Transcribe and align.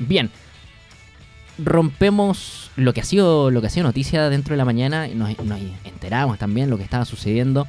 Bien. 0.00 0.28
Rompemos 1.56 2.72
lo 2.74 2.92
que 2.92 3.00
ha 3.00 3.04
sido 3.04 3.52
lo 3.52 3.60
que 3.60 3.68
ha 3.68 3.70
sido 3.70 3.86
noticia 3.86 4.28
dentro 4.28 4.54
de 4.54 4.56
la 4.56 4.64
mañana 4.64 5.06
y 5.06 5.14
nos, 5.14 5.38
nos 5.44 5.60
enteramos 5.84 6.36
también 6.36 6.68
lo 6.68 6.76
que 6.76 6.82
estaba 6.82 7.04
sucediendo 7.04 7.68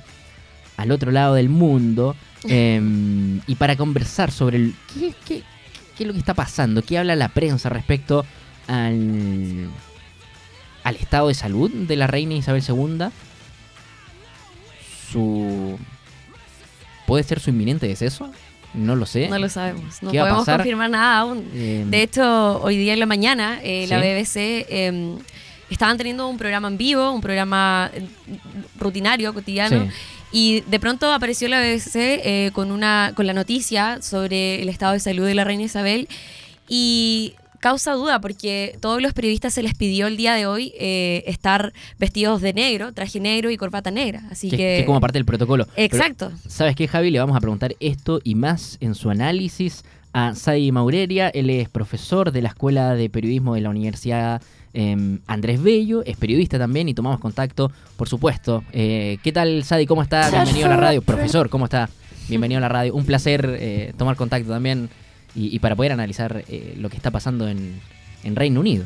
al 0.75 0.89
otro 0.89 1.11
lado 1.11 1.35
del 1.35 1.49
mundo. 1.49 2.15
em, 2.45 3.41
y 3.45 3.53
para 3.55 3.75
conversar 3.75 4.31
sobre 4.31 4.57
el, 4.57 4.75
¿qué, 4.91 5.13
qué, 5.23 5.43
qué 5.95 6.03
es 6.03 6.07
lo 6.07 6.13
que 6.13 6.19
está 6.19 6.33
pasando, 6.33 6.81
qué 6.81 6.97
habla 6.97 7.15
la 7.15 7.29
prensa 7.29 7.69
respecto 7.69 8.25
al, 8.65 9.69
al 10.83 10.95
estado 10.95 11.27
de 11.27 11.35
salud 11.35 11.69
de 11.69 11.95
la 11.95 12.07
reina 12.07 12.33
Isabel 12.33 12.63
II, 12.67 13.05
su... 15.11 15.77
¿Puede 17.05 17.23
ser 17.23 17.39
su 17.39 17.51
inminente 17.51 17.87
deceso? 17.87 18.31
No 18.75 18.95
lo 18.95 19.05
sé. 19.05 19.27
No 19.29 19.39
lo 19.39 19.49
sabemos. 19.49 20.01
No 20.01 20.11
¿Qué 20.11 20.19
va 20.19 20.25
a 20.25 20.27
podemos 20.29 20.45
confirmar 20.45 20.89
nada 20.89 21.19
aún. 21.19 21.49
Em, 21.53 21.89
De 21.89 22.01
hecho, 22.01 22.61
hoy 22.61 22.77
día 22.77 22.93
en 22.93 22.99
la 22.99 23.05
mañana, 23.05 23.59
eh, 23.63 23.85
la. 23.87 23.99
BBC 23.99 24.65
eh, 24.69 25.17
estaban 25.69 25.97
teniendo 25.97 26.27
un 26.27 26.37
programa 26.37 26.67
en 26.67 26.77
vivo, 26.77 27.11
un 27.11 27.21
programa 27.21 27.89
eh, 27.93 28.05
rutinario, 28.79 29.33
cotidiano. 29.33 29.85
Sí. 29.85 29.91
Y 30.31 30.61
de 30.61 30.79
pronto 30.79 31.11
apareció 31.13 31.47
la 31.47 31.61
BBC 31.61 31.95
eh, 31.95 32.51
con, 32.53 32.71
una, 32.71 33.13
con 33.15 33.25
la 33.25 33.33
noticia 33.33 34.01
sobre 34.01 34.61
el 34.61 34.69
estado 34.69 34.93
de 34.93 34.99
salud 34.99 35.25
de 35.25 35.33
la 35.33 35.43
reina 35.43 35.63
Isabel. 35.63 36.07
Y 36.67 37.35
causa 37.59 37.93
duda 37.93 38.19
porque 38.21 38.77
todos 38.79 39.01
los 39.01 39.13
periodistas 39.13 39.53
se 39.53 39.63
les 39.63 39.73
pidió 39.73 40.07
el 40.07 40.17
día 40.17 40.33
de 40.33 40.45
hoy 40.45 40.73
eh, 40.79 41.23
estar 41.27 41.73
vestidos 41.99 42.41
de 42.41 42.53
negro, 42.53 42.93
traje 42.93 43.19
negro 43.19 43.51
y 43.51 43.57
corbata 43.57 43.91
negra. 43.91 44.23
Así 44.31 44.49
que, 44.49 44.57
que. 44.57 44.77
que 44.79 44.85
como 44.85 45.01
parte 45.01 45.17
del 45.17 45.25
protocolo. 45.25 45.65
Pero, 45.75 45.85
Exacto. 45.85 46.31
¿Sabes 46.47 46.75
qué, 46.75 46.87
Javi? 46.87 47.11
Le 47.11 47.19
vamos 47.19 47.35
a 47.35 47.39
preguntar 47.39 47.75
esto 47.79 48.19
y 48.23 48.35
más 48.35 48.77
en 48.81 48.95
su 48.95 49.09
análisis 49.09 49.83
a 50.15 50.33
Sadi 50.33 50.71
Maureria. 50.71 51.27
Él 51.29 51.49
es 51.49 51.67
profesor 51.67 52.31
de 52.31 52.41
la 52.41 52.49
Escuela 52.49 52.95
de 52.95 53.09
Periodismo 53.09 53.55
de 53.55 53.61
la 53.61 53.69
Universidad 53.69 54.41
em, 54.73 55.19
Andrés 55.27 55.61
Bello, 55.61 56.03
es 56.05 56.15
periodista 56.15 56.57
también 56.57 56.87
y 56.87 56.93
tomamos 56.93 57.19
contacto, 57.19 57.71
por 57.97 58.07
supuesto. 58.07 58.63
Eh, 58.71 59.17
¿Qué 59.23 59.33
tal, 59.33 59.63
Sadi? 59.65 59.85
¿Cómo 59.85 60.01
está? 60.01 60.29
Bienvenido 60.29 60.67
a 60.67 60.69
la 60.69 60.77
radio. 60.77 61.01
Profesor, 61.01 61.49
¿cómo 61.49 61.65
está? 61.65 61.89
Bienvenido 62.29 62.59
a 62.59 62.61
la 62.61 62.69
radio. 62.69 62.95
Un 62.95 63.05
placer 63.05 63.57
eh, 63.59 63.93
tomar 63.97 64.15
contacto 64.15 64.49
también 64.49 64.89
y, 65.35 65.55
y 65.55 65.59
para 65.59 65.75
poder 65.75 65.91
analizar 65.91 66.43
eh, 66.47 66.73
lo 66.77 66.89
que 66.89 66.97
está 66.97 67.11
pasando 67.11 67.47
en, 67.47 67.79
en 68.23 68.35
Reino 68.35 68.59
Unido. 68.59 68.85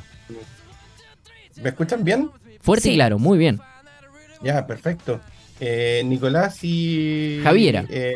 ¿Me 1.61 1.69
escuchan 1.69 2.03
bien? 2.03 2.29
Fuerte 2.61 2.89
y 2.91 2.95
claro, 2.95 3.19
muy 3.19 3.37
bien. 3.37 3.59
Ya, 4.41 4.65
perfecto. 4.65 5.19
Eh, 5.59 6.01
Nicolás 6.05 6.59
y... 6.63 7.41
Javiera. 7.43 7.85
eh, 7.89 8.15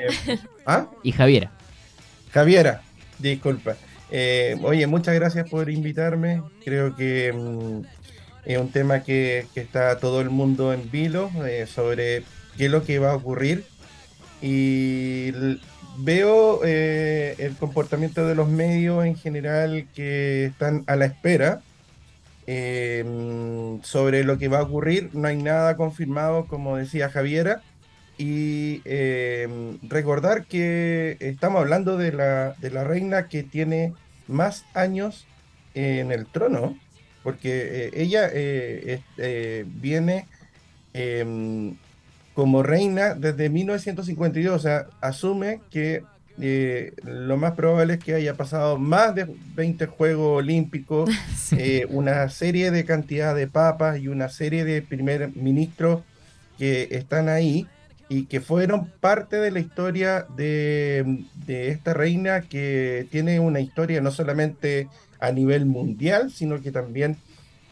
¿Ah? 0.66 0.88
Y 1.04 1.12
Javiera. 1.12 1.52
Javiera, 2.32 2.82
disculpa. 3.20 3.76
Eh, 4.10 4.58
oye, 4.64 4.88
muchas 4.88 5.16
gracias 5.16 5.50
por 5.50 5.70
invitarme. 5.70 6.42
Creo 6.64 6.96
que 6.96 7.34
mm, 7.34 7.82
es 8.46 8.58
un 8.58 8.70
tema 8.70 9.04
que, 9.04 9.46
que 9.54 9.60
está 9.62 9.98
todo 10.00 10.22
el 10.22 10.30
mundo 10.30 10.72
en 10.74 10.90
vilo 10.90 11.30
eh, 11.46 11.66
sobre 11.68 12.24
qué 12.58 12.66
es 12.66 12.72
lo 12.72 12.86
que 12.86 13.00
va 13.00 13.12
a 13.12 13.16
ocurrir. 13.16 13.66
Y 14.42 15.32
veo 15.98 16.62
eh, 16.64 17.36
el 17.38 17.56
comportamiento 17.56 18.26
de 18.28 18.36
los 18.36 18.50
medios 18.50 19.06
en 19.06 19.16
general 19.16 19.88
que 19.96 20.46
están 20.46 20.84
a 20.88 20.96
la 20.96 21.06
espera 21.06 21.62
eh, 22.48 23.80
sobre 23.84 24.24
lo 24.24 24.38
que 24.38 24.48
va 24.48 24.60
a 24.60 24.64
ocurrir. 24.64 25.10
No 25.14 25.28
hay 25.28 25.38
nada 25.38 25.78
confirmado, 25.78 26.46
como 26.46 26.78
decía 26.78 27.10
Javiera. 27.10 27.62
Y 28.18 28.82
eh, 28.86 29.78
recordar 29.84 30.46
que 30.46 31.18
estamos 31.20 31.62
hablando 31.62 31.98
de 31.98 32.12
la, 32.12 32.54
de 32.60 32.70
la 32.70 32.84
reina 32.84 33.28
que 33.28 33.44
tiene 33.44 33.94
más 34.28 34.66
años 34.74 35.26
en 35.74 36.12
el 36.12 36.28
trono, 36.28 36.78
porque 37.24 37.90
ella 37.96 38.30
viene 39.66 40.28
em, 40.94 41.76
como 42.34 42.64
reina 42.64 43.14
desde 43.14 43.50
1952, 43.50 44.56
o 44.56 44.60
sea, 44.60 44.88
asume 45.02 45.62
que 45.70 46.04
eh, 46.42 46.94
lo 47.04 47.38
más 47.38 47.52
probable 47.54 47.94
es 47.96 48.04
que 48.04 48.16
haya 48.16 48.34
pasado 48.36 48.78
más 48.80 49.14
de 49.14 49.28
20 49.56 49.86
Juegos 49.86 50.40
Olímpicos, 50.40 51.10
Sí. 51.38 51.56
eh, 51.60 51.86
una 51.90 52.28
serie 52.30 52.72
de 52.72 52.86
cantidad 52.86 53.36
de 53.36 53.48
papas 53.48 54.00
y 54.00 54.08
una 54.08 54.30
serie 54.30 54.66
de 54.66 54.82
primer 54.82 55.36
ministros 55.36 56.02
que 56.58 56.88
están 56.92 57.30
ahí 57.30 57.68
y 58.10 58.26
que 58.26 58.42
fueron 58.42 58.88
parte 59.00 59.38
de 59.38 59.52
la 59.52 59.60
historia 59.60 60.26
de, 60.36 61.24
de 61.46 61.70
esta 61.70 61.94
reina 61.94 62.42
que 62.42 63.08
tiene 63.12 63.40
una 63.40 63.60
historia 63.60 64.02
no 64.02 64.12
solamente 64.12 64.88
a 65.20 65.32
nivel 65.32 65.66
mundial, 65.66 66.32
sino 66.32 66.62
que 66.62 66.72
también 66.72 67.18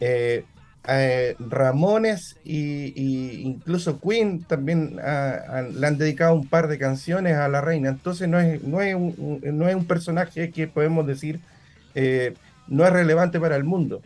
eh, 0.00 0.44
eh, 0.88 1.36
Ramones 1.38 2.36
y, 2.44 2.92
y 3.00 3.42
incluso 3.42 4.00
Queen 4.00 4.44
también 4.44 4.96
ah, 5.02 5.62
le 5.74 5.86
han 5.86 5.98
dedicado 5.98 6.34
un 6.34 6.48
par 6.48 6.68
de 6.68 6.78
canciones 6.78 7.36
a 7.36 7.48
la 7.48 7.60
reina. 7.60 7.88
Entonces 7.90 8.28
no 8.28 8.38
es, 8.40 8.62
no 8.62 8.80
es, 8.80 8.94
un, 8.94 9.40
no 9.42 9.68
es 9.68 9.74
un 9.74 9.86
personaje 9.86 10.50
que 10.50 10.66
podemos 10.68 11.06
decir 11.06 11.40
eh, 11.94 12.34
no 12.68 12.84
es 12.86 12.92
relevante 12.92 13.38
para 13.40 13.56
el 13.56 13.64
mundo. 13.64 14.02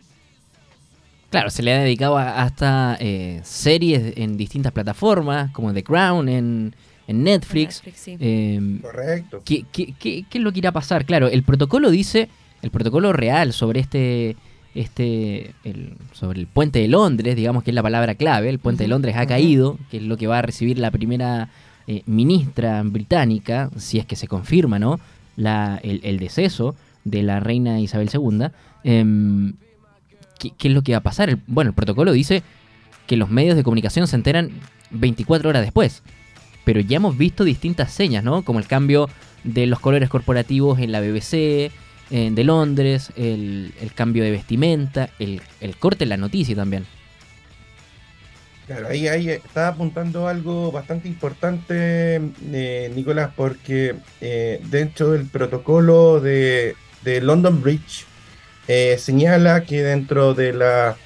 Claro, 1.29 1.49
se 1.49 1.61
le 1.61 1.73
ha 1.73 1.79
dedicado 1.79 2.17
a- 2.17 2.41
hasta 2.41 2.97
eh, 2.99 3.41
series 3.43 4.13
en 4.17 4.37
distintas 4.37 4.71
plataformas, 4.71 5.51
como 5.51 5.73
The 5.73 5.83
Crown 5.83 6.29
en, 6.29 6.73
en 7.07 7.23
Netflix. 7.23 7.83
Netflix, 7.83 7.99
sí. 7.99 8.17
Eh, 8.19 8.79
Correcto. 8.81 9.41
¿qué, 9.43 9.65
qué, 9.71 9.93
qué- 9.99 10.25
qué 10.29 10.37
es 10.37 10.43
lo 10.43 10.51
que 10.53 10.59
irá 10.59 10.69
a 10.69 10.73
pasar? 10.73 11.05
Claro, 11.05 11.27
el 11.27 11.43
protocolo 11.43 11.89
dice, 11.91 12.29
el 12.61 12.71
protocolo 12.71 13.11
real 13.11 13.51
sobre 13.51 13.81
este, 13.81 14.37
este, 14.75 15.53
el- 15.63 15.93
sobre 16.13 16.39
el 16.39 16.47
puente 16.47 16.79
de 16.79 16.87
Londres, 16.87 17.35
digamos 17.35 17.63
que 17.63 17.71
es 17.71 17.75
la 17.75 17.83
palabra 17.83 18.15
clave, 18.15 18.49
el 18.49 18.59
puente 18.59 18.83
de 18.83 18.87
Londres 18.89 19.15
ha 19.17 19.25
caído, 19.25 19.77
que 19.89 19.97
es 19.97 20.03
lo 20.03 20.17
que 20.17 20.27
va 20.27 20.39
a 20.39 20.41
recibir 20.41 20.77
la 20.79 20.91
primera 20.91 21.49
eh, 21.87 22.03
ministra 22.05 22.83
británica, 22.83 23.69
si 23.77 23.97
es 23.97 24.05
que 24.05 24.15
se 24.17 24.27
confirma, 24.27 24.77
¿no? 24.77 24.99
La, 25.37 25.79
el, 25.83 26.01
el 26.03 26.19
deceso 26.19 26.75
de 27.05 27.23
la 27.23 27.39
reina 27.39 27.79
Isabel 27.79 28.09
II. 28.13 28.47
Em, 28.83 29.53
¿qué, 30.39 30.51
qué 30.57 30.67
es 30.67 30.73
lo 30.73 30.81
que 30.81 30.91
va 30.91 30.97
a 30.99 31.03
pasar? 31.03 31.29
El- 31.29 31.39
bueno, 31.47 31.69
el 31.69 31.75
protocolo 31.75 32.11
dice 32.11 32.43
que 33.07 33.15
los 33.17 33.29
medios 33.29 33.55
de 33.55 33.63
comunicación 33.63 34.05
se 34.07 34.15
enteran 34.17 34.49
24 34.91 35.49
horas 35.49 35.61
después. 35.63 36.03
Pero 36.65 36.81
ya 36.81 36.97
hemos 36.97 37.17
visto 37.17 37.45
distintas 37.45 37.93
señas, 37.93 38.23
¿no? 38.25 38.41
Como 38.43 38.59
el 38.59 38.67
cambio 38.67 39.09
de 39.45 39.65
los 39.67 39.79
colores 39.79 40.09
corporativos 40.09 40.79
en 40.79 40.91
la 40.91 40.99
BBC, 40.99 41.71
en 42.09 42.35
de 42.35 42.43
Londres, 42.43 43.11
el, 43.15 43.73
el 43.81 43.93
cambio 43.93 44.23
de 44.23 44.31
vestimenta, 44.31 45.09
el, 45.19 45.41
el 45.61 45.75
corte 45.77 46.03
en 46.03 46.09
la 46.09 46.17
noticia 46.17 46.55
también. 46.55 46.85
Claro, 48.67 48.89
ahí, 48.89 49.07
ahí 49.07 49.29
está 49.29 49.69
apuntando 49.69 50.27
algo 50.27 50.73
bastante 50.73 51.07
importante, 51.07 52.19
eh, 52.51 52.91
Nicolás, 52.93 53.31
porque 53.33 53.95
eh, 54.19 54.61
dentro 54.69 55.11
del 55.11 55.25
protocolo 55.25 56.19
de, 56.19 56.75
de 57.01 57.21
London 57.21 57.61
Bridge 57.61 58.05
eh, 58.67 58.97
señala 58.99 59.63
que 59.63 59.83
dentro 59.83 60.33
de 60.33 60.51
las 60.51 60.97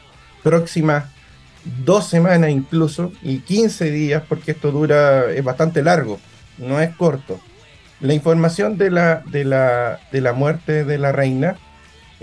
próximas 0.41 1.05
dos 1.85 2.07
semanas 2.07 2.49
incluso 2.49 3.11
y 3.21 3.39
15 3.39 3.91
días, 3.91 4.23
porque 4.27 4.51
esto 4.51 4.71
dura, 4.71 5.31
es 5.31 5.43
bastante 5.43 5.83
largo, 5.83 6.19
no 6.57 6.79
es 6.79 6.95
corto. 6.95 7.39
La 8.01 8.13
información 8.13 8.77
de 8.77 8.89
la, 8.89 9.23
de 9.31 9.45
la, 9.45 9.99
de 10.11 10.21
la 10.21 10.33
muerte 10.33 10.85
de 10.85 10.97
la 10.97 11.11
reina 11.11 11.57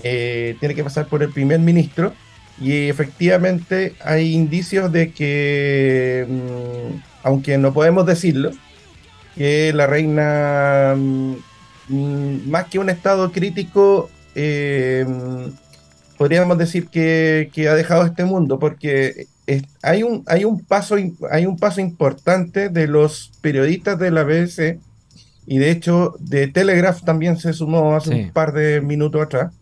eh, 0.03 0.56
tiene 0.59 0.75
que 0.75 0.84
pasar 0.84 1.06
por 1.06 1.22
el 1.22 1.31
primer 1.31 1.61
ministro 1.61 2.12
y 2.61 2.89
efectivamente 2.89 3.94
hay 4.05 4.34
indicios 4.34 4.91
de 4.91 5.12
que, 5.12 6.27
mm, 6.28 7.00
aunque 7.22 7.59
no 7.59 7.72
podemos 7.72 8.06
decirlo, 8.06 8.50
que 9.37 9.72
la 9.72 9.87
reina, 9.87 10.94
mm, 10.97 11.34
más 12.50 12.65
que 12.67 12.81
un 12.81 12.91
estado 12.91 13.31
crítico, 13.31 14.11
eh, 14.34 15.06
podríamos 16.17 16.58
decir 16.58 16.88
que, 16.88 17.50
que 17.53 17.69
ha 17.69 17.75
dejado 17.75 18.05
este 18.05 18.25
mundo, 18.25 18.58
porque 18.58 19.29
hay, 19.82 20.03
un, 20.03 20.25
hay, 20.26 20.44
un 20.44 20.61
paso, 20.64 20.97
hay 21.31 21.47
un 21.47 21.56
paso 21.56 21.81
importante 21.81 22.69
de 22.69 22.88
los 22.88 23.31
periodistas 23.41 23.99
de 23.99 24.11
la 24.11 24.25
BBC, 24.25 24.81
y 25.49 25.59
de 25.59 25.71
hecho 25.71 26.15
de 26.21 26.47
Telegraph 26.49 27.03
también 27.05 27.39
se 27.39 27.53
sumó 27.53 27.97
hace 27.97 28.12
Sí. 28.12 28.21
un 28.25 28.31
par 28.31 28.53
de 28.53 28.81
minutos 28.81 29.23
atrás, 29.23 29.53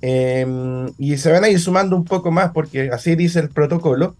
Em, 0.00 0.92
y 0.96 1.16
se 1.16 1.32
van 1.32 1.42
a 1.42 1.48
ir 1.48 1.58
sumando 1.58 1.96
un 1.96 2.04
poco 2.04 2.30
más 2.30 2.52
porque 2.52 2.88
así 2.92 3.16
dice 3.16 3.40
el 3.40 3.48
protocolo, 3.48 4.14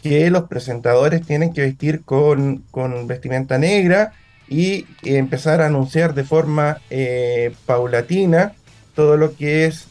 que 0.00 0.30
los 0.30 0.44
presentadores 0.44 1.26
tienen 1.26 1.52
que 1.52 1.62
vestir 1.62 2.02
con, 2.04 2.62
con 2.70 3.08
vestimenta 3.08 3.58
negra 3.58 4.12
y 4.48 4.86
empezar 5.02 5.62
a 5.62 5.66
anunciar 5.66 6.14
de 6.14 6.22
forma 6.22 6.78
eh, 6.90 7.52
paulatina 7.66 8.52
todo 8.94 9.16
lo 9.16 9.34
que 9.34 9.66
es, 9.66 9.86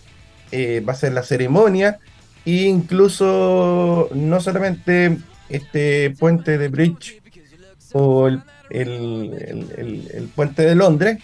eh, 0.54 0.82
va 0.88 0.94
a 0.94 0.96
ser 0.96 1.12
la 1.12 1.24
ceremonia 1.24 2.00
e 2.46 2.64
incluso 2.68 4.08
no 4.14 4.40
solamente 4.40 5.18
este 5.50 6.12
puente 6.12 6.58
de 6.58 6.68
Bridge 6.70 7.19
o 7.94 8.28
el, 8.28 8.42
el- 8.70 10.30
puente 10.36 10.64
de 10.64 10.76
Londres, 10.76 11.20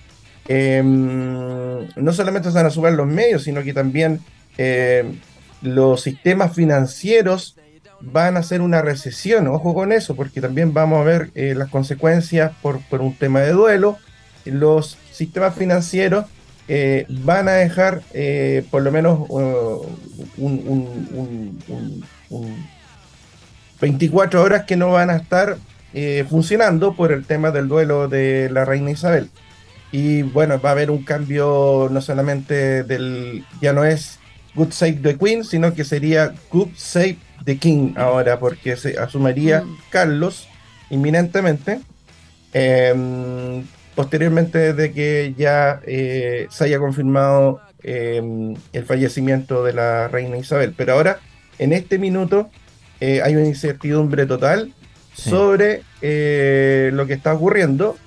em, 0.47 1.87
no 1.95 2.13
solamente 2.13 2.49
se 2.49 2.55
van 2.55 2.65
a 2.65 2.69
sumar 2.69 2.93
los 2.93 3.07
medios, 3.07 3.43
sino 3.43 3.63
que 3.63 3.73
también 3.73 4.19
em, 4.57 5.19
los 5.61 6.01
sistemas 6.01 6.53
financieros 6.53 7.55
van 8.01 8.37
a 8.37 8.41
hacer 8.41 8.61
una 8.61 8.81
recesión. 8.81 9.47
Ojo 9.47 9.73
con 9.73 9.91
eso, 9.91 10.15
porque 10.15 10.41
también 10.41 10.73
vamos 10.73 10.99
a 10.99 11.03
ver 11.03 11.31
eh, 11.35 11.55
las 11.55 11.69
consecuencias 11.69 12.51
por, 12.61 12.79
por, 12.81 13.01
un 13.01 13.15
tema 13.15 13.41
de 13.41 13.51
duelo. 13.51 13.97
Los 14.45 14.97
sistemas 15.11 15.55
financieros 15.55 16.25
eh, 16.67 17.05
van 17.09 17.47
a 17.47 17.53
dejar 17.53 18.01
eh, 18.13 18.65
por 18.69 18.81
lo 18.81 18.91
menos 18.91 19.19
uh, 19.29 19.85
un, 20.37 21.59
un, 22.29 22.65
24 23.81 24.41
horas 24.41 24.63
que 24.65 24.75
no 24.75 24.91
van 24.91 25.09
a 25.09 25.17
estar 25.17 25.57
funcionando 26.27 26.93
por 26.93 27.11
el 27.11 27.25
tema 27.25 27.51
del 27.51 27.67
duelo 27.67 28.07
de 28.07 28.49
la 28.51 28.65
reina 28.65 28.91
Isabel. 28.91 29.29
Y 29.91 30.23
bueno, 30.23 30.59
va 30.59 30.69
a 30.69 30.71
haber 30.73 30.91
un 30.91 31.03
cambio 31.03 31.87
no 31.89 32.01
solamente 32.01 32.83
del, 32.83 33.45
ya 33.61 33.71
no 33.71 33.85
es 33.85 34.19
Good 34.55 34.71
Save 34.71 34.99
the 35.01 35.17
Queen, 35.17 35.43
sino 35.43 35.73
que 35.73 35.83
sería 35.83 36.33
Good 36.51 36.69
Save 36.75 37.17
the 37.45 37.57
King 37.57 37.93
ahora, 37.95 38.39
porque 38.39 38.75
se 38.77 38.97
asumiría 38.97 39.61
mm. 39.61 39.77
Carlos 39.89 40.47
inminentemente. 40.89 41.79
Em, 42.53 43.65
posteriormente 43.95 44.73
de 44.73 44.91
que 44.91 45.33
ya 45.37 45.81
eh, 45.85 46.47
se 46.49 46.65
haya 46.65 46.79
confirmado 46.79 47.61
em, 47.83 48.55
el 48.73 48.85
fallecimiento 48.85 49.63
de 49.63 49.73
la 49.73 50.07
reina 50.07 50.37
Isabel. 50.37 50.73
Pero 50.75 50.93
ahora, 50.93 51.19
en 51.59 51.73
este 51.73 51.99
minuto, 51.99 52.49
eh, 52.99 53.21
hay 53.23 53.35
una 53.35 53.45
incertidumbre 53.45 54.25
total 54.25 54.73
sobre 55.15 55.83
eh, 56.01 56.91
lo 56.93 57.07
que 57.07 57.13
está 57.13 57.33
ocurriendo 57.33 57.97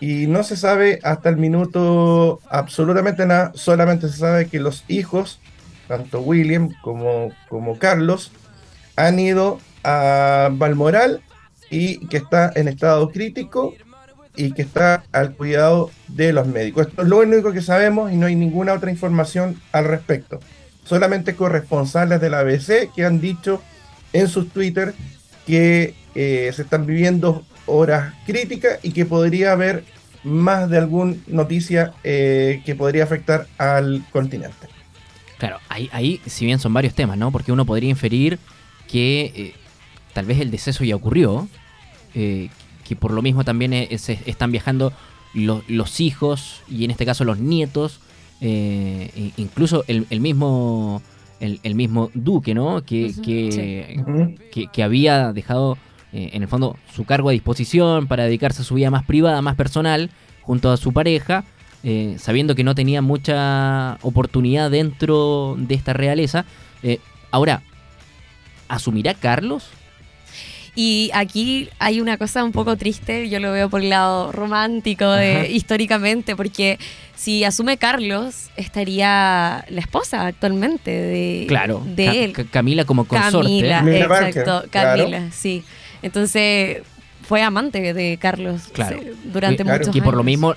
y 0.00 0.26
no 0.26 0.42
se 0.42 0.56
sabe 0.56 0.98
hasta 1.02 1.28
el 1.28 1.36
minuto 1.36 2.40
absolutamente 2.48 3.26
nada, 3.26 3.52
solamente 3.54 4.08
se 4.08 4.18
sabe 4.18 4.48
que 4.48 4.60
los 4.60 4.84
hijos, 4.88 5.40
tanto 5.88 6.20
William 6.20 6.70
como, 6.82 7.32
como 7.48 7.78
Carlos, 7.78 8.32
han 8.96 9.18
ido 9.18 9.60
a 9.82 10.50
Balmoral 10.52 11.22
y 11.70 12.06
que 12.08 12.16
está 12.18 12.52
en 12.54 12.68
estado 12.68 13.10
crítico 13.10 13.74
y 14.36 14.52
que 14.52 14.62
está 14.62 15.04
al 15.12 15.34
cuidado 15.34 15.90
de 16.08 16.32
los 16.32 16.46
médicos. 16.46 16.88
Esto 16.88 17.02
es 17.02 17.08
lo 17.08 17.18
único 17.18 17.52
que 17.52 17.62
sabemos 17.62 18.12
y 18.12 18.16
no 18.16 18.26
hay 18.26 18.36
ninguna 18.36 18.72
otra 18.72 18.90
información 18.90 19.60
al 19.72 19.84
respecto. 19.84 20.40
Solamente 20.84 21.34
corresponsales 21.34 22.20
de 22.20 22.30
la 22.30 22.40
ABC 22.40 22.92
que 22.94 23.04
han 23.04 23.20
dicho 23.20 23.62
en 24.12 24.28
sus 24.28 24.50
Twitter 24.50 24.94
que 25.46 25.94
eh, 26.14 26.50
se 26.54 26.62
están 26.62 26.86
viviendo 26.86 27.44
horas 27.66 28.14
críticas 28.26 28.78
y 28.82 28.92
que 28.92 29.06
podría 29.06 29.52
haber 29.52 29.84
más 30.22 30.70
de 30.70 30.78
alguna 30.78 31.16
noticia 31.26 31.92
eh, 32.02 32.62
que 32.64 32.74
podría 32.74 33.04
afectar 33.04 33.46
al 33.58 34.04
continente. 34.10 34.68
Claro, 35.38 35.58
ahí, 35.68 35.90
ahí 35.92 36.20
si 36.26 36.46
bien 36.46 36.58
son 36.58 36.72
varios 36.72 36.94
temas, 36.94 37.18
¿no? 37.18 37.30
Porque 37.30 37.52
uno 37.52 37.66
podría 37.66 37.90
inferir 37.90 38.38
que 38.88 39.32
eh, 39.34 39.54
tal 40.12 40.24
vez 40.24 40.40
el 40.40 40.50
deceso 40.50 40.84
ya 40.84 40.96
ocurrió, 40.96 41.48
que 42.14 42.96
por 42.96 43.10
lo 43.10 43.22
mismo 43.22 43.42
también 43.42 43.72
están 43.72 44.52
viajando 44.52 44.92
los 45.34 45.98
hijos 45.98 46.62
y 46.68 46.84
en 46.84 46.92
este 46.92 47.04
caso 47.04 47.24
los 47.24 47.40
nietos, 47.40 47.98
incluso 48.40 49.84
el, 49.88 50.20
mismo 50.20 51.02
el, 51.44 51.74
mismo 51.74 52.10
duque, 52.14 52.54
¿no? 52.54 52.84
Que, 52.84 53.12
que, 53.22 54.68
que 54.72 54.82
había 54.82 55.32
dejado 55.32 55.76
eh, 56.14 56.30
en 56.32 56.42
el 56.42 56.48
fondo, 56.48 56.78
su 56.94 57.04
cargo 57.04 57.28
a 57.28 57.32
disposición 57.32 58.06
para 58.06 58.22
dedicarse 58.22 58.62
a 58.62 58.64
su 58.64 58.76
vida 58.76 58.88
más 58.88 59.04
privada, 59.04 59.42
más 59.42 59.56
personal, 59.56 60.10
junto 60.42 60.70
a 60.70 60.76
su 60.76 60.92
pareja, 60.92 61.42
eh, 61.82 62.14
sabiendo 62.20 62.54
que 62.54 62.62
no 62.62 62.76
tenía 62.76 63.02
mucha 63.02 63.98
oportunidad 64.00 64.70
dentro 64.70 65.56
de 65.58 65.74
esta 65.74 65.92
realeza. 65.92 66.44
Eh, 66.84 67.00
ahora, 67.32 67.62
¿asumirá 68.68 69.14
Carlos? 69.14 69.70
Y 70.76 71.10
aquí 71.14 71.68
hay 71.78 72.00
una 72.00 72.16
cosa 72.16 72.42
un 72.42 72.52
poco 72.52 72.76
triste, 72.76 73.28
yo 73.28 73.38
lo 73.38 73.52
veo 73.52 73.70
por 73.70 73.80
el 73.80 73.90
lado 73.90 74.32
romántico 74.32 75.06
históricamente, 75.48 76.34
porque 76.34 76.78
si 77.14 77.44
asume 77.44 77.76
Carlos, 77.76 78.50
estaría 78.56 79.64
la 79.68 79.80
esposa 79.80 80.26
actualmente 80.26 80.90
de, 80.90 81.44
claro, 81.46 81.82
de 81.86 82.24
él. 82.24 82.32
Camila 82.50 82.84
como 82.84 83.04
consorte. 83.04 83.68
Camila, 83.68 84.28
exacto, 84.28 84.64
Camila, 84.70 85.30
sí. 85.30 85.62
Entonces 86.02 86.82
fue 87.26 87.42
amante 87.42 87.94
de 87.94 88.18
Carlos 88.20 88.62
durante 89.24 89.64
muchos 89.64 89.88
años. 89.88 89.96
Y 89.96 90.00
por 90.00 90.16
lo 90.16 90.22
mismo 90.22 90.54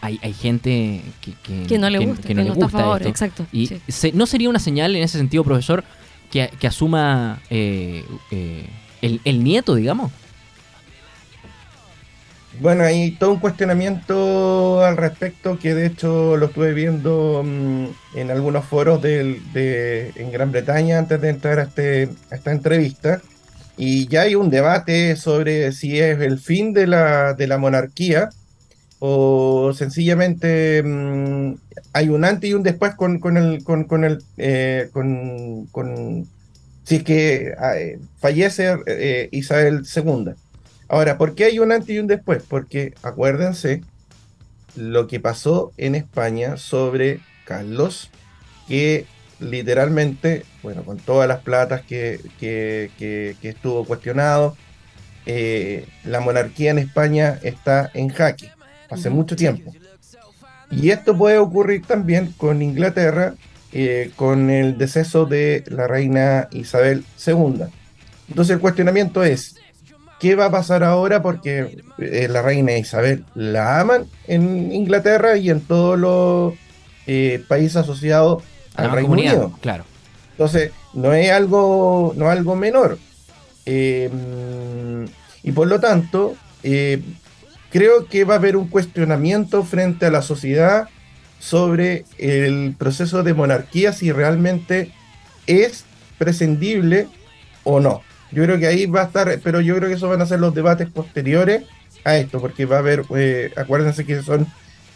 hay, 0.00 0.18
gente 0.34 1.00
que, 1.46 1.78
no 1.78 1.90
le 1.90 1.98
gusta, 1.98 2.28
que, 2.28 2.34
no, 2.34 2.42
está 2.42 2.66
a 2.66 2.68
favor, 2.68 3.06
exacto. 3.06 3.46
Y 3.52 3.70
¿no 4.12 4.26
sería 4.26 4.48
una 4.48 4.58
señal 4.60 4.94
en 4.94 5.02
ese 5.02 5.18
sentido, 5.18 5.42
profesor, 5.42 5.84
que, 6.30 6.66
asuma 6.66 7.40
eh, 7.50 8.04
eh, 8.30 8.66
el, 9.24 9.44
nieto, 9.44 9.74
digamos? 9.74 10.12
Bueno, 12.60 12.84
hay 12.84 13.10
todo 13.12 13.32
un 13.32 13.40
cuestionamiento 13.40 14.84
al 14.84 14.96
respecto 14.96 15.58
que 15.58 15.74
de 15.74 15.86
hecho 15.86 16.36
lo 16.36 16.46
estuve 16.46 16.72
viendo 16.72 17.42
mm, 17.44 17.86
en 18.14 18.30
algunos 18.30 18.64
foros 18.64 19.02
de, 19.02 20.12
en 20.14 20.30
Gran 20.30 20.52
Bretaña 20.52 20.98
antes 20.98 21.20
de 21.20 21.30
entrar 21.30 21.58
a, 21.58 21.64
este, 21.64 22.08
esta 22.30 22.52
entrevista 22.52 23.20
y 23.76 24.06
ya 24.06 24.22
hay 24.22 24.36
un 24.36 24.50
debate 24.50 25.16
sobre 25.16 25.72
si 25.72 25.98
es 25.98 26.20
el 26.20 26.38
fin 26.38 26.72
de 26.72 26.86
la, 26.86 27.34
de 27.34 27.48
la 27.48 27.58
monarquía 27.58 28.30
o 29.00 29.72
sencillamente 29.74 30.82
mm, 30.82 31.54
hay 31.92 32.08
un 32.08 32.24
antes 32.24 32.50
y 32.50 32.54
un 32.54 32.62
después 32.62 32.94
con, 32.94 33.18
con 33.18 33.36
el, 33.36 33.62
con, 33.64 34.04
el 34.04 34.22
eh, 34.36 34.88
con, 34.92 36.26
si 36.84 36.96
es 36.96 37.02
que 37.02 37.54
ah, 37.58 37.76
eh, 37.76 37.98
fallece 38.18 38.76
eh, 38.86 39.28
Isabel 39.32 39.84
II. 39.94 40.34
Ahora, 40.88 41.18
¿por 41.18 41.34
qué 41.34 41.44
hay 41.44 41.58
un 41.58 41.72
antes 41.72 41.90
y 41.90 41.98
un 41.98 42.06
después? 42.06 42.42
Porque 42.46 42.94
acuérdense 43.02 43.82
lo 44.76 45.06
que 45.06 45.20
pasó 45.20 45.72
en 45.76 45.94
España 45.94 46.56
sobre 46.56 47.20
Carlos, 47.44 48.10
que 48.68 49.06
literalmente, 49.40 50.44
bueno, 50.62 50.84
con 50.84 50.98
todas 50.98 51.28
las 51.28 51.40
platas 51.40 51.82
que, 51.82 52.20
estuvo 53.42 53.84
cuestionado, 53.84 54.56
eh, 55.26 55.86
la 56.04 56.20
monarquía 56.20 56.70
en 56.70 56.78
España 56.78 57.38
está 57.42 57.90
en 57.94 58.10
jaque 58.10 58.50
hace 58.90 59.10
mucho 59.10 59.36
tiempo. 59.36 59.72
Y 60.70 60.90
esto 60.90 61.16
puede 61.16 61.38
ocurrir 61.38 61.86
también 61.86 62.32
con 62.36 62.60
Inglaterra, 62.62 63.34
eh, 63.74 64.10
con 64.16 64.48
el 64.48 64.78
deceso 64.78 65.26
de 65.26 65.64
la 65.66 65.86
reina 65.86 66.48
Isabel 66.52 67.04
II. 67.26 67.64
Entonces 68.28 68.54
el 68.54 68.60
cuestionamiento 68.60 69.22
es, 69.22 69.56
¿qué 70.18 70.34
va 70.34 70.46
a 70.46 70.50
pasar 70.50 70.82
ahora? 70.82 71.20
Porque 71.20 71.82
eh, 71.98 72.28
la 72.30 72.40
reina 72.40 72.78
Isabel 72.78 73.24
la 73.34 73.80
aman 73.80 74.06
en 74.26 74.72
Inglaterra 74.72 75.36
y 75.36 75.50
en 75.50 75.60
todos 75.60 75.98
los 75.98 76.54
países 77.48 77.76
asociados 77.76 78.42
al 78.76 78.92
Reino 78.92 79.12
Unido. 79.12 79.52
Claro. 79.60 79.84
Entonces, 80.32 80.72
no 80.94 81.12
es 81.12 81.30
algo, 81.30 82.12
no 82.16 82.30
algo 82.30 82.56
menor. 82.56 82.98
Eh, 83.66 84.10
y 85.42 85.52
por 85.52 85.68
lo 85.68 85.80
tanto, 85.80 86.34
eh, 86.62 87.02
creo 87.70 88.06
que 88.06 88.24
va 88.24 88.34
a 88.34 88.38
haber 88.38 88.56
un 88.56 88.68
cuestionamiento 88.68 89.62
frente 89.62 90.06
a 90.06 90.10
la 90.10 90.22
sociedad 90.22 90.88
sobre 91.44 92.06
el 92.16 92.74
proceso 92.78 93.22
de 93.22 93.34
monarquía, 93.34 93.92
si 93.92 94.10
realmente 94.12 94.92
es 95.46 95.84
prescindible 96.16 97.06
o 97.64 97.80
no. 97.80 98.00
Yo 98.32 98.44
creo 98.44 98.58
que 98.58 98.66
ahí 98.66 98.86
va 98.86 99.02
a 99.02 99.04
estar, 99.04 99.38
pero 99.44 99.60
yo 99.60 99.76
creo 99.76 99.90
que 99.90 99.96
esos 99.96 100.08
van 100.08 100.22
a 100.22 100.26
ser 100.26 100.40
los 100.40 100.54
debates 100.54 100.88
posteriores 100.88 101.64
a 102.02 102.16
esto, 102.16 102.40
porque 102.40 102.64
va 102.64 102.76
a 102.76 102.78
haber, 102.78 103.02
eh, 103.14 103.52
acuérdense 103.56 104.06
que 104.06 104.22
son 104.22 104.46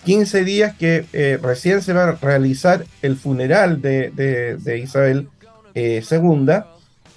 15 0.07 0.45
días 0.45 0.75
que 0.75 1.05
eh, 1.13 1.39
recién 1.43 1.83
se 1.83 1.93
va 1.93 2.05
a 2.05 2.13
realizar 2.13 2.87
el 3.03 3.17
funeral 3.17 3.83
de, 3.83 4.81
Isabel 4.83 5.29
II 5.75 6.47
eh, 6.51 6.63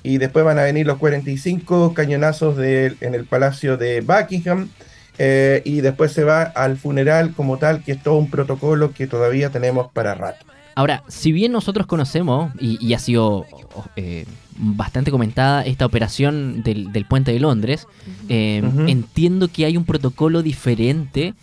y 0.03 0.17
después 0.17 0.43
van 0.43 0.59
a 0.59 0.63
venir 0.63 0.87
los 0.87 0.97
45 0.97 1.93
cañonazos 1.93 2.59
en 2.59 3.15
el 3.15 3.23
Palacio 3.23 3.77
de 3.77 4.01
Buckingham 4.01 4.67
eh, 5.23 5.61
y 5.65 5.81
después 5.81 6.11
se 6.11 6.23
va 6.23 6.41
al 6.41 6.77
funeral 6.77 7.33
como 7.35 7.57
tal, 7.57 7.83
que 7.83 7.91
es 7.91 8.01
todo 8.01 8.15
un 8.15 8.31
protocolo 8.31 8.91
que 8.91 9.05
todavía 9.05 9.51
tenemos 9.51 9.91
para 9.91 10.15
rato. 10.15 10.47
Ahora, 10.73 11.03
si 11.09 11.31
bien 11.31 11.51
nosotros 11.51 11.85
conocemos, 11.85 12.51
y, 12.59 12.93
ha 12.95 12.99
sido 12.99 13.45
bastante 14.57 15.11
comentada 15.11 15.63
esta 15.63 15.85
operación 15.85 16.63
del, 16.63 17.05
puente 17.07 17.31
de 17.33 17.39
Londres, 17.39 17.87
entiendo 18.29 19.47
que 19.49 19.65
hay 19.65 19.77
un 19.77 19.85
protocolo 19.85 20.41
diferente 20.41 21.35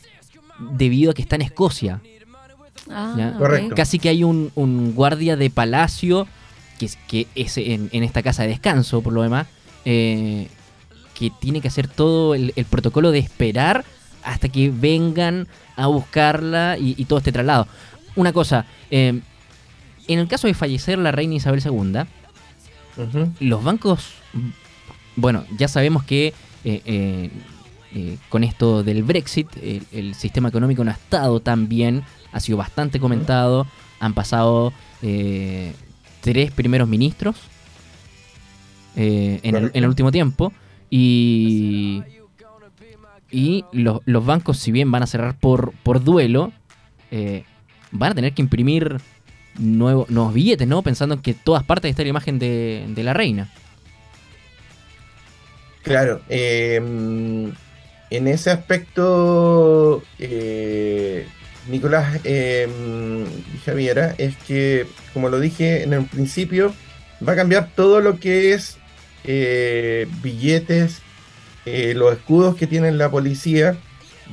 debido 0.72 1.12
a 1.12 1.14
que 1.14 1.22
está 1.22 1.36
en 1.36 1.42
Escocia. 1.42 2.00
Ah, 2.90 3.38
Casi 3.76 3.98
que 3.98 4.08
hay 4.08 4.24
un, 4.24 4.92
guardia 4.96 5.36
de 5.36 5.50
palacio, 5.50 6.26
que, 6.78 6.88
que 7.06 7.26
es 7.36 7.58
en, 7.58 7.90
esta 7.92 8.22
casa 8.22 8.42
de 8.42 8.48
descanso, 8.48 9.02
por 9.02 9.12
lo 9.12 9.22
demás, 9.22 9.46
eh, 9.84 10.48
que 11.18 11.30
tiene 11.30 11.60
que 11.60 11.68
hacer 11.68 11.88
todo 11.88 12.34
el, 12.34 12.52
protocolo 12.70 13.10
de 13.10 13.18
esperar 13.18 13.84
hasta 14.22 14.48
que 14.48 14.70
vengan 14.70 15.48
a 15.76 15.86
buscarla 15.86 16.76
y, 16.78 16.94
y 16.96 17.04
todo 17.06 17.18
este 17.18 17.32
traslado. 17.32 17.66
Una 18.16 18.32
cosa, 18.32 18.66
eh, 18.90 19.20
en 20.08 20.18
el 20.18 20.26
caso 20.26 20.46
de 20.46 20.54
fallecer 20.54 20.98
la 20.98 21.12
reina 21.12 21.34
Isabel 21.34 21.62
II, 21.64 22.02
los 23.40 23.62
bancos, 23.62 24.14
bueno, 25.14 25.44
ya 25.56 25.68
sabemos 25.68 26.02
que 26.02 26.28
eh, 26.64 26.82
eh, 26.84 27.30
eh, 27.94 28.16
con 28.28 28.42
esto 28.42 28.82
del 28.82 29.02
Brexit, 29.02 29.48
el, 29.62 29.82
el 29.92 30.14
sistema 30.14 30.48
económico 30.48 30.82
no 30.82 30.90
ha 30.90 30.94
estado 30.94 31.40
tan 31.40 31.68
bien, 31.68 32.02
ha 32.32 32.40
sido 32.40 32.58
bastante 32.58 32.98
comentado, 32.98 33.66
han 34.00 34.14
pasado 34.14 34.72
tres 35.00 36.50
primeros 36.52 36.88
ministros 36.88 37.36
en, 38.96 39.40
el, 39.44 39.52
Correcto. 39.52 39.78
en 39.78 39.84
el 39.84 39.88
último 39.88 40.10
tiempo 40.10 40.52
y, 40.90 42.02
y 43.30 43.64
los, 43.72 44.00
los 44.04 44.24
bancos, 44.24 44.58
si 44.58 44.72
bien 44.72 44.90
van 44.90 45.02
a 45.02 45.06
cerrar 45.06 45.36
por, 45.38 45.72
por 45.82 46.02
duelo, 46.02 46.52
eh, 47.10 47.44
van 47.90 48.12
a 48.12 48.14
tener 48.14 48.32
que 48.32 48.42
imprimir 48.42 48.98
nuevo- 49.58 50.06
nuevos 50.08 50.34
billetes, 50.34 50.66
¿no? 50.68 50.82
Pensando 50.82 51.14
en 51.16 51.22
que 51.22 51.34
todas 51.34 51.62
partes 51.64 51.90
está 51.90 52.02
la 52.02 52.08
imagen 52.08 52.38
de, 52.38 52.86
de 52.88 53.02
la 53.02 53.14
reina. 53.14 53.48
Claro, 55.82 56.20
eh, 56.28 56.76
en 58.10 58.28
ese 58.28 58.50
aspecto, 58.50 60.02
eh, 60.18 61.26
Nicolás 61.68 62.20
Javiera, 63.64 64.14
es 64.18 64.36
que, 64.38 64.86
como 65.14 65.28
lo 65.28 65.40
dije 65.40 65.82
en 65.82 65.92
el 65.92 66.04
principio, 66.06 66.74
va 67.26 67.32
a 67.32 67.36
cambiar 67.36 67.70
todo 67.74 68.00
lo 68.00 68.18
que 68.18 68.52
es 68.54 68.78
eh, 69.30 70.08
billetes, 70.22 71.02
eh, 71.66 71.92
los 71.94 72.14
escudos 72.14 72.56
que 72.56 72.66
tiene 72.66 72.90
la 72.92 73.10
policía. 73.10 73.76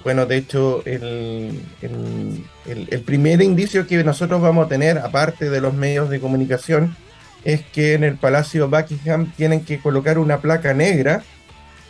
Bueno, 0.03 0.25
de 0.25 0.37
hecho, 0.37 0.81
el, 0.85 1.61
el- 1.81 3.01
primer 3.01 3.41
indicio 3.41 3.87
que 3.87 4.03
nosotros 4.03 4.41
vamos 4.41 4.65
a 4.65 4.69
tener, 4.69 4.97
aparte 4.97 5.49
de 5.49 5.61
los 5.61 5.73
medios 5.73 6.09
de 6.09 6.19
comunicación, 6.19 6.95
es 7.43 7.61
que 7.61 7.93
en 7.93 8.03
el 8.03 8.15
Palacio 8.15 8.69
Buckingham 8.69 9.31
tienen 9.37 9.63
que 9.65 9.79
colocar 9.79 10.17
una 10.17 10.39
placa 10.39 10.73
negra 10.73 11.23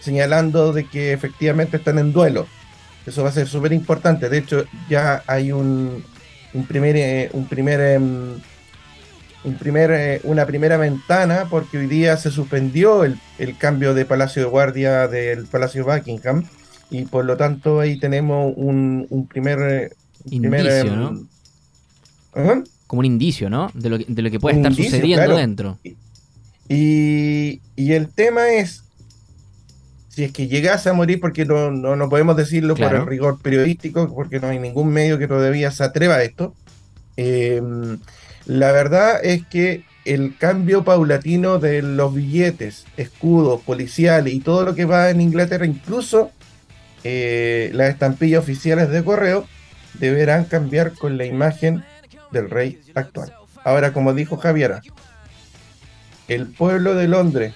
señalando 0.01 0.73
de 0.73 0.85
que 0.87 1.13
efectivamente 1.13 1.77
están 1.77 1.97
en 1.99 2.11
duelo. 2.11 2.47
Eso 3.05 3.23
va 3.23 3.29
a 3.29 3.33
ser 3.33 3.47
súper 3.47 3.71
importante. 3.71 4.29
De 4.29 4.39
hecho, 4.39 4.65
ya 4.89 5.23
hay 5.27 5.51
un, 5.51 6.03
un 6.53 6.65
primer, 6.65 6.95
eh, 6.97 7.29
un 7.33 7.47
primer, 7.47 7.79
em, 7.79 8.39
un 9.45 9.55
primer, 9.55 9.91
eh, 9.91 10.21
una 10.23 10.45
primera 10.45 10.77
ventana 10.77 11.47
porque 11.49 11.77
hoy 11.77 11.87
día 11.87 12.17
se 12.17 12.31
suspendió 12.31 13.03
el, 13.03 13.17
el 13.37 13.57
cambio 13.57 13.93
de 13.93 14.05
Palacio 14.05 14.41
de 14.43 14.49
Guardia 14.49 15.07
del 15.07 15.45
Palacio 15.45 15.85
Buckingham 15.85 16.43
y 16.89 17.03
por 17.05 17.25
lo 17.25 17.37
tanto 17.37 17.79
ahí 17.79 17.97
tenemos 17.99 18.53
un, 18.57 19.05
un 19.09 19.27
primer, 19.27 19.59
eh, 19.61 19.89
un 20.31 20.41
primer, 20.41 20.61
Indicio, 20.61 20.93
em, 20.93 20.99
¿no? 20.99 21.27
Ajá. 22.33 22.63
Como 22.87 22.99
un 22.99 23.05
indicio, 23.05 23.49
¿no? 23.49 23.71
De 23.73 23.89
lo 23.89 23.97
que, 23.97 24.05
de 24.07 24.21
lo 24.21 24.29
que 24.31 24.39
puede 24.39 24.55
Un 24.55 24.61
estar 24.61 24.71
indicio, 24.71 24.91
sucediendo 24.91 25.25
claro. 25.25 25.37
dentro. 25.37 25.79
Y, 26.69 27.61
y 27.75 27.93
el 27.93 28.09
tema 28.09 28.49
es, 28.49 28.83
si 30.09 30.23
es 30.23 30.31
que 30.31 30.47
llegase 30.47 30.89
a 30.89 30.93
morir, 30.93 31.19
porque 31.19 31.45
no, 31.45 31.71
no, 31.71 31.95
no 31.95 32.09
podemos 32.09 32.35
decirlo 32.35 32.75
por 32.75 32.87
Claro. 32.87 33.03
el 33.03 33.07
rigor 33.07 33.39
periodístico, 33.41 34.13
porque 34.13 34.39
no 34.39 34.47
hay 34.47 34.59
ningún 34.59 34.89
medio 34.89 35.17
que 35.17 35.27
todavía 35.27 35.71
se 35.71 35.83
atreva 35.83 36.15
a 36.15 36.23
esto, 36.23 36.53
eh, 37.17 37.61
la 38.45 38.71
verdad 38.71 39.23
es 39.23 39.45
que 39.45 39.83
el 40.05 40.37
cambio 40.37 40.83
paulatino 40.83 41.57
de 41.57 41.81
los 41.81 42.13
billetes, 42.13 42.85
escudos, 42.95 43.61
policiales 43.61 44.33
y 44.33 44.39
todo 44.39 44.63
lo 44.63 44.75
que 44.75 44.85
va 44.85 45.09
en 45.09 45.19
Inglaterra, 45.19 45.65
incluso 45.65 46.31
eh, 47.03 47.71
las 47.73 47.89
estampillas 47.89 48.43
oficiales 48.43 48.89
de 48.89 49.03
correo, 49.03 49.47
deberán 49.95 50.45
cambiar 50.45 50.93
con 50.93 51.17
la 51.17 51.25
imagen 51.25 51.83
del 52.31 52.49
rey 52.49 52.79
actual. 52.93 53.33
Ahora, 53.63 53.93
como 53.93 54.13
dijo 54.13 54.37
Javiera, 54.37 54.81
¿el 56.27 56.47
pueblo 56.47 56.93
de 56.93 57.07
Londres 57.07 57.55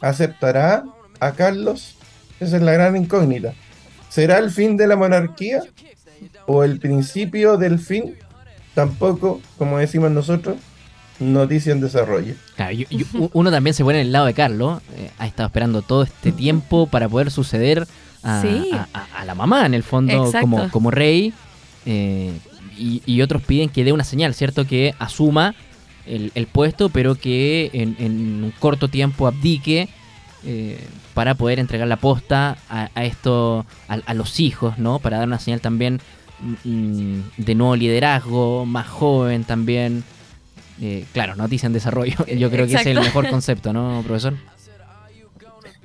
aceptará 0.00 0.84
a 1.20 1.32
Carlos? 1.32 1.96
Esa 2.40 2.56
es 2.56 2.62
la 2.62 2.72
gran 2.72 2.96
incógnita. 2.96 3.54
¿Será 4.08 4.38
el 4.38 4.50
fin 4.50 4.76
de 4.76 4.88
la 4.88 4.96
monarquía 4.96 5.62
o 6.46 6.64
el 6.64 6.80
principio 6.80 7.56
del 7.56 7.78
fin? 7.78 8.16
Tampoco, 8.74 9.40
como 9.58 9.78
decimos 9.78 10.10
nosotros, 10.10 10.56
noticia 11.20 11.72
en 11.72 11.80
desarrollo. 11.80 12.34
Claro, 12.56 12.72
yo- 12.72 12.86
yo- 12.90 13.06
u- 13.14 13.30
uno 13.32 13.50
también 13.50 13.72
se 13.74 13.84
pone 13.84 14.00
en 14.00 14.06
el 14.06 14.12
lado 14.12 14.26
de 14.26 14.34
Carlos. 14.34 14.80
eh, 14.96 15.10
ha 15.18 15.26
estado 15.26 15.46
esperando 15.46 15.82
todo 15.82 16.02
este 16.02 16.32
tiempo 16.32 16.86
para 16.86 17.08
poder 17.08 17.30
suceder 17.30 17.86
a, 18.22 18.42
Sí. 18.42 18.70
a- 18.72 18.88
a- 18.92 19.20
a 19.20 19.24
la 19.24 19.34
mamá, 19.34 19.64
en 19.66 19.74
el 19.74 19.82
fondo, 19.82 20.12
Exacto. 20.26 20.40
como, 20.40 20.70
como 20.70 20.90
rey. 20.90 21.32
eh, 21.86 22.32
y, 22.78 23.02
y 23.06 23.20
otros 23.22 23.42
piden 23.42 23.68
que 23.68 23.84
dé 23.84 23.92
una 23.92 24.04
señal, 24.04 24.34
¿cierto? 24.34 24.66
Que 24.66 24.94
asuma 24.98 25.54
el, 26.06 26.32
el 26.34 26.46
puesto, 26.46 26.88
pero 26.88 27.14
que 27.14 27.70
en, 27.74 27.94
en 27.98 28.12
un 28.44 28.52
corto 28.58 28.88
tiempo 28.88 29.26
abdique 29.26 29.88
eh, 30.46 30.78
para 31.14 31.34
poder 31.34 31.58
entregar 31.60 31.86
la 31.86 31.96
posta 31.96 32.56
a, 32.68 32.88
a 32.94 33.04
esto, 33.04 33.64
a, 33.88 33.94
a 34.06 34.14
los 34.14 34.40
hijos, 34.40 34.78
¿no? 34.78 34.98
Para 34.98 35.18
dar 35.18 35.28
una 35.28 35.38
señal 35.38 35.60
también 35.60 36.00
de 36.64 37.54
nuevo 37.54 37.76
liderazgo, 37.76 38.66
más 38.66 38.86
joven 38.86 39.44
también. 39.44 40.04
Eh, 40.80 41.04
claro, 41.12 41.36
noticia 41.36 41.66
en 41.66 41.72
desarrollo. 41.72 42.16
Yo 42.36 42.50
creo 42.50 42.66
que 42.66 42.74
es 42.74 42.86
el 42.86 43.00
mejor 43.00 43.28
concepto, 43.28 43.72
¿no, 43.72 44.02
profesor? 44.06 44.34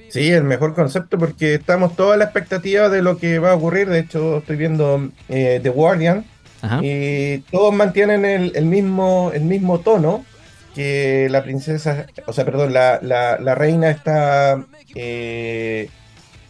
Sí, 0.09 0.31
el 0.31 0.43
mejor 0.43 0.73
concepto 0.73 1.19
porque 1.19 1.55
estamos 1.55 1.95
toda 1.95 2.17
la 2.17 2.25
expectativa 2.25 2.89
de 2.89 3.03
lo 3.03 3.17
que 3.17 3.37
va 3.37 3.51
a 3.51 3.55
ocurrir. 3.55 3.89
De 3.89 3.99
hecho, 3.99 4.37
estoy 4.37 4.57
viendo 4.57 5.09
eh, 5.29 5.59
The 5.61 5.69
Guardian 5.69 6.25
Ajá. 6.61 6.79
y 6.83 7.39
todos 7.51 7.73
mantienen 7.73 8.25
el, 8.25 8.51
el 8.55 8.65
mismo, 8.65 9.31
el 9.33 9.43
mismo 9.43 9.79
tono 9.79 10.25
que 10.73 11.27
la 11.29 11.43
princesa, 11.43 12.07
o 12.25 12.33
sea, 12.33 12.45
perdón, 12.45 12.73
la, 12.73 12.99
la, 13.01 13.37
la 13.39 13.55
reina 13.55 13.89
está, 13.89 14.63
eh, 14.95 15.89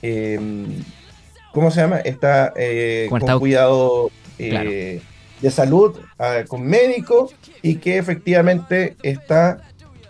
em, 0.01 0.83
¿cómo 1.53 1.71
se 1.71 1.81
llama? 1.81 1.99
Está 1.99 2.53
eh, 2.55 3.07
con 3.09 3.21
cuidado 3.39 4.09
eh, 4.37 4.49
Claro. 4.49 4.69
de 5.41 5.51
salud, 5.51 5.97
ah, 6.17 6.43
con 6.47 6.63
médico 6.63 7.31
y 7.61 7.75
que 7.75 7.97
efectivamente 7.97 8.95
está 9.03 9.61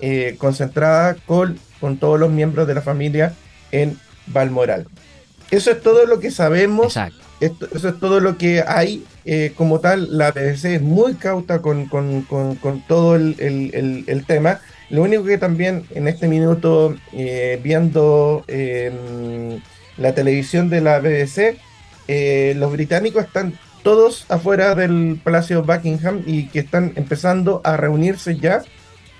eh, 0.02 0.36
concentrada 0.38 1.16
con, 1.26 1.58
con 1.80 1.98
todos 1.98 2.20
los 2.20 2.30
miembros 2.32 2.68
de 2.68 2.74
la 2.76 2.82
familia 2.82 3.34
en 3.72 3.98
Balmoral. 4.28 4.88
Eso 5.52 5.72
es 5.72 5.82
todo 5.82 6.06
lo 6.06 6.20
que 6.20 6.32
sabemos 6.32 6.88
Exacto. 6.98 7.18
esto- 7.40 7.68
eso 7.76 7.90
es 7.90 8.00
todo 8.00 8.20
lo 8.20 8.38
que 8.38 8.64
hay 8.66 9.04
eh, 9.26 9.52
como 9.56 9.80
tal. 9.80 10.18
La 10.18 10.32
BBC 10.32 10.76
es 10.76 10.82
muy 10.82 11.16
cauta 11.16 11.62
con, 11.62 11.86
con- 11.88 12.22
con- 12.24 12.56
con 12.56 12.82
todo 12.88 13.16
el, 13.16 13.36
el- 13.40 13.72
el- 13.74 14.04
el 14.08 14.26
tema. 14.26 14.62
Lo 14.90 15.04
único 15.04 15.24
que 15.24 15.38
también 15.38 15.86
en 15.94 16.08
este 16.08 16.28
minuto, 16.28 16.96
eh, 17.14 17.60
viendo 17.62 18.44
eh, 18.48 19.60
la 20.00 20.14
televisión 20.14 20.70
de 20.70 20.82
la 20.82 21.00
BBC, 21.00 21.58
eh, 22.08 22.54
los 22.58 22.72
británicos 22.72 23.26
están 23.26 23.54
todos 23.84 24.26
afuera 24.30 24.76
del 24.76 25.20
Palacio 25.24 25.64
Buckingham 25.64 26.24
y 26.26 26.48
que 26.48 26.60
están 26.60 26.94
empezando 26.96 27.62
a 27.64 27.78
reunirse 27.78 28.38
ya 28.38 28.62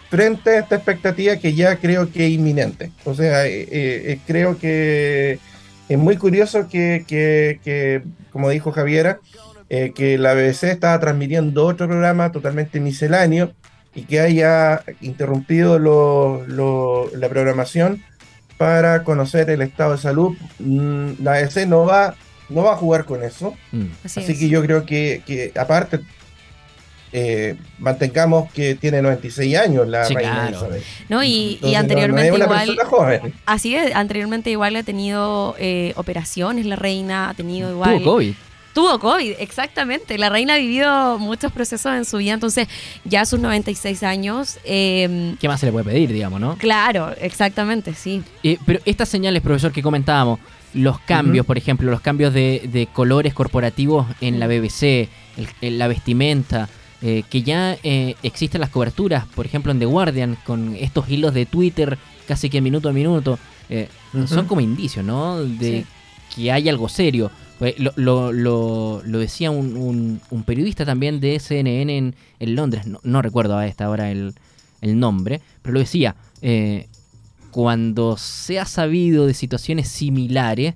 frente 0.10 0.52
a 0.52 0.60
esta 0.60 0.76
expectativa 0.76 1.38
que 1.38 1.54
ya 1.54 1.78
creo 1.78 2.12
que 2.12 2.26
es 2.26 2.32
inminente. 2.32 2.92
O 3.06 3.14
sea, 3.14 3.46
eh, 3.46 3.68
eh, 3.72 4.20
creo 4.26 4.58
que 4.58 5.40
es 5.88 5.98
muy 5.98 6.18
curioso 6.18 6.68
que, 6.68 8.02
como 8.32 8.50
dijo 8.50 8.72
Javiera, 8.72 9.20
eh, 9.70 9.92
que 9.94 10.18
la 10.18 10.34
BBC 10.34 10.72
estaba 10.72 11.00
transmitiendo 11.00 11.66
otro 11.66 11.88
programa 11.88 12.32
totalmente 12.32 12.80
misceláneo 12.80 13.54
y 13.94 14.04
que 14.04 14.20
haya 14.20 14.84
interrumpido 15.02 15.78
la 15.80 17.30
programación 17.30 18.04
para 18.60 19.06
conocer 19.06 19.50
el 19.50 19.62
estado 19.62 19.94
de 19.94 19.98
salud. 20.00 20.36
Mm, 20.60 21.12
La 21.24 21.32
BBC 21.42 21.66
no 21.66 21.86
va, 21.86 22.14
no 22.50 22.64
va 22.64 22.74
a 22.74 22.76
jugar 22.76 23.06
con 23.06 23.24
eso. 23.24 23.56
Mm. 23.72 23.86
Así, 24.04 24.20
Así 24.20 24.34
es. 24.34 24.38
que 24.40 24.50
yo 24.50 24.62
creo 24.62 24.86
que, 24.86 25.24
que 25.26 25.54
aparte, 25.58 26.02
eh, 27.14 27.56
mantengamos 27.80 28.52
que 28.52 28.76
tiene 28.76 29.02
96 29.02 29.58
años 29.58 29.88
la 29.88 30.04
Sí, 30.04 30.14
reina 30.14 30.32
claro. 30.50 30.58
Isabel. 30.58 30.84
No, 31.08 31.24
y, 31.24 31.54
Entonces, 31.54 31.72
y 31.72 31.76
anteriormente 31.76 32.30
no 32.32 32.36
es 32.38 32.48
una 32.50 32.64
igual. 32.66 32.86
joven. 32.88 33.34
Así 33.46 33.76
es, 33.76 33.96
anteriormente 33.96 34.52
igual 34.52 34.76
ha 34.76 34.84
tenido 34.84 35.56
eh, 35.58 35.94
operaciones 35.96 36.66
la 36.66 36.76
reina, 36.76 37.30
ha 37.30 37.34
tenido 37.36 37.72
igual. 37.72 38.00
Tuvo 38.00 38.12
COVID. 38.16 38.34
Tuvo 38.74 39.00
COVID, 39.00 39.34
exactamente. 39.40 40.18
La 40.18 40.30
reina 40.30 40.54
ha 40.54 40.58
vivido 40.58 41.18
muchos 41.20 41.52
procesos 41.52 41.94
en 41.94 42.06
su 42.06 42.18
vida, 42.18 42.34
entonces 42.34 42.68
ya 43.04 43.22
a 43.22 43.26
sus 43.26 43.40
96 43.40 44.04
años, 44.04 44.58
eh, 44.64 45.36
¿Qué 45.40 45.48
más 45.48 45.60
se 45.60 45.66
le 45.66 45.72
puede 45.72 45.86
pedir, 45.86 46.14
digamos, 46.14 46.40
no? 46.40 46.56
claro, 46.58 47.12
exactamente, 47.20 47.94
sí. 47.94 48.22
Eh, 48.44 48.58
pero 48.66 48.80
estas 48.86 49.10
señales, 49.10 49.42
profesor, 49.42 49.72
que 49.72 49.82
comentábamos, 49.82 50.40
los 50.76 51.00
cambios, 51.00 51.46
por 51.48 51.58
ejemplo, 51.58 51.90
los 51.90 52.00
cambios 52.02 52.32
de, 52.34 52.70
de 52.72 52.86
colores 52.88 53.34
corporativos 53.34 54.06
en 54.22 54.40
la 54.40 54.46
BBC, 54.48 55.10
el- 55.38 55.48
en 55.62 55.80
la 55.80 55.88
vestimenta, 55.88 56.70
eh, 57.02 57.24
que 57.30 57.42
ya 57.42 57.76
eh, 57.82 58.16
existen 58.22 58.62
las 58.62 58.70
coberturas, 58.70 59.26
por 59.34 59.46
ejemplo, 59.48 59.72
en 59.72 59.80
The 59.80 59.86
Guardian, 59.86 60.38
con 60.46 60.76
estos 60.76 61.10
hilos 61.10 61.34
de 61.34 61.46
Twitter 61.48 61.98
casi 62.28 62.50
que 62.52 62.62
minuto 62.62 62.88
a 62.90 62.94
minuto, 62.94 63.40
eh, 63.70 63.90
Ujú. 64.14 64.28
son 64.28 64.46
como 64.46 64.62
indicios, 64.62 65.04
¿no? 65.04 65.44
De 65.44 65.86
Sí. 66.30 66.36
que 66.36 66.52
hay 66.52 66.70
algo 66.70 66.88
serio. 66.88 67.32
Pues 67.60 67.78
lo, 67.78 67.92
lo, 67.98 68.32
lo, 68.32 69.02
lo 69.06 69.20
decía 69.20 69.52
un, 69.52 69.76
un- 69.76 70.22
un 70.32 70.44
periodista 70.44 70.86
también 70.86 71.20
de 71.20 71.40
CNN 71.40 71.96
en, 71.98 72.16
en 72.40 72.56
Londres, 72.56 72.88
no, 72.88 73.00
no 73.04 73.22
recuerdo 73.22 73.58
a 73.58 73.68
esta 73.68 73.90
hora 73.90 74.10
el, 74.12 74.34
el 74.82 74.98
nombre, 74.98 75.42
pero 75.62 75.74
lo 75.74 75.80
decía, 75.82 76.16
eh, 76.42 76.88
cuando 77.52 78.16
se 78.18 78.60
ha 78.60 78.66
sabido 78.66 79.28
de 79.28 79.34
situaciones 79.34 79.90
similares, 79.90 80.76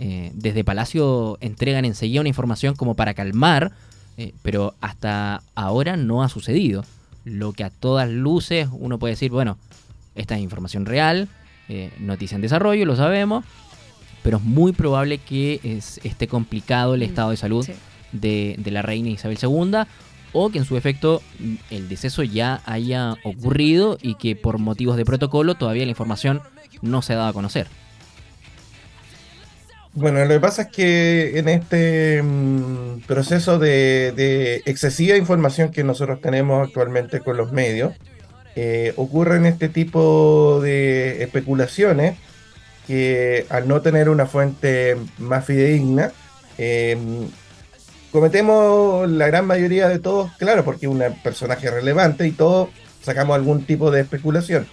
eh, 0.00 0.32
desde 0.34 0.64
Palacio 0.64 1.38
entregan 1.40 1.84
enseguida 1.84 2.20
una 2.20 2.28
información 2.28 2.74
como 2.74 2.94
para 2.96 3.14
calmar, 3.14 3.70
eh, 4.16 4.32
pero 4.42 4.74
hasta 4.80 5.42
ahora 5.54 5.96
no 5.96 6.22
ha 6.24 6.28
sucedido. 6.28 6.84
Lo 7.24 7.52
que 7.52 7.62
a 7.64 7.70
todas 7.70 8.08
luces 8.10 8.68
uno 8.72 8.98
puede 8.98 9.12
decir, 9.14 9.30
bueno, 9.30 9.56
esta 10.16 10.34
es 10.36 10.42
información 10.42 10.84
real, 10.84 11.28
eh, 11.68 11.90
noticia 12.00 12.34
en 12.34 12.42
desarrollo, 12.42 12.84
lo 12.86 12.96
sabemos, 12.96 13.44
pero 14.24 14.38
es 14.38 14.42
muy 14.42 14.72
probable 14.72 15.18
que 15.18 15.60
es- 15.62 16.00
esté 16.02 16.26
complicado 16.26 16.94
el 16.94 17.02
Mm, 17.02 17.04
estado 17.04 17.30
de 17.30 17.36
salud 17.36 17.64
Sí. 17.64 17.72
de, 18.10 18.56
de 18.58 18.70
la 18.72 18.82
reina 18.82 19.10
Isabel 19.10 19.38
II 19.40 19.82
o 20.32 20.50
que 20.50 20.58
en 20.58 20.64
su 20.64 20.76
efecto 20.76 21.22
mm, 21.38 21.54
el 21.70 21.88
deceso 21.88 22.22
ya 22.24 22.60
haya 22.64 23.14
ocurrido 23.22 23.98
y 24.02 24.16
que 24.16 24.34
por 24.34 24.58
motivos 24.58 24.96
de 24.96 25.04
protocolo 25.04 25.54
todavía 25.54 25.84
la 25.84 25.90
información 25.90 26.40
no 26.82 27.02
se 27.02 27.12
ha 27.12 27.16
dado 27.16 27.28
a 27.28 27.32
conocer. 27.32 27.68
Bueno, 29.92 30.20
lo 30.24 30.28
que 30.28 30.40
pasa 30.40 30.62
es 30.62 30.68
que 30.68 31.38
en 31.38 31.48
este 31.48 32.20
mm, 32.22 33.02
proceso 33.06 33.58
de, 33.60 34.12
de 34.16 34.56
excesiva 34.66 35.16
información 35.16 35.70
que 35.70 35.84
nosotros 35.84 36.20
tenemos 36.20 36.66
actualmente 36.66 37.20
con 37.20 37.36
los 37.36 37.52
medios, 37.52 37.92
eh, 38.56 38.92
ocurren 38.96 39.46
este 39.46 39.68
tipo 39.68 40.60
de 40.62 41.22
especulaciones 41.22 42.16
que 42.86 43.46
al 43.50 43.66
no 43.68 43.80
tener 43.82 44.08
una 44.08 44.26
fuente 44.26 44.96
más 45.18 45.44
fidedigna, 45.44 46.12
eh, 46.58 46.96
cometemos 48.10 49.08
la 49.10 49.26
gran 49.26 49.46
mayoría 49.46 49.88
de 49.88 49.98
todos, 49.98 50.30
claro, 50.38 50.64
porque 50.64 50.86
es 50.86 50.92
un 50.92 51.02
personaje 51.22 51.70
relevante 51.70 52.26
y 52.26 52.30
todos 52.32 52.68
sacamos 53.02 53.34
algún 53.34 53.64
tipo 53.66 53.90
de 53.90 54.00
especulación. 54.02 54.66